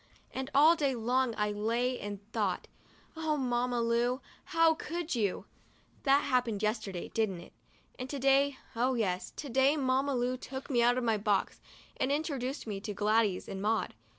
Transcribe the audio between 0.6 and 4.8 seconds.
day long I lay and thought, "Oh, Mamma Lu! how